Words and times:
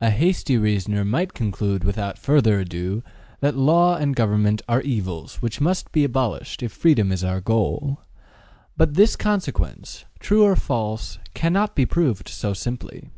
A 0.00 0.08
hasty 0.08 0.56
reasoner 0.56 1.04
might 1.04 1.34
conclude 1.34 1.84
without 1.84 2.16
further 2.18 2.60
ado 2.60 3.02
that 3.40 3.58
Law 3.58 3.94
and 3.94 4.16
government 4.16 4.62
are 4.66 4.80
evils 4.80 5.42
which 5.42 5.60
must 5.60 5.92
be 5.92 6.02
abolished 6.02 6.62
if 6.62 6.72
freedom 6.72 7.12
is 7.12 7.22
our 7.22 7.42
goal. 7.42 8.00
But 8.78 8.94
this 8.94 9.16
consequence, 9.16 10.06
true 10.18 10.44
or 10.44 10.56
false, 10.56 11.18
cannot 11.34 11.76
be 11.76 11.84
proved 11.84 12.26
so 12.30 12.54
simply. 12.54 13.10